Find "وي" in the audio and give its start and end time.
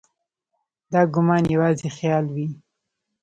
2.35-2.47